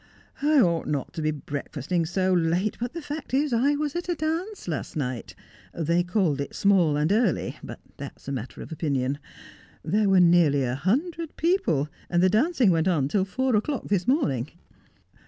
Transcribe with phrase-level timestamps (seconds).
[0.41, 4.09] I ought not to be breakfasting so late, but the fact is, I was at
[4.09, 5.35] a dance last night.
[5.75, 9.19] They called it'• small and early," but that's a matter of opinion.
[9.83, 13.89] There were nearly a hundred people, and the dancing went on till four o clock
[13.89, 14.49] this morning.'